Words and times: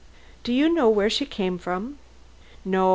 "Do 0.43 0.51
you 0.51 0.73
know 0.73 0.89
where 0.89 1.11
she 1.11 1.27
came 1.27 1.59
from?" 1.59 1.99
"No. 2.65 2.89